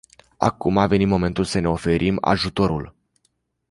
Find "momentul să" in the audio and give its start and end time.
1.07-1.59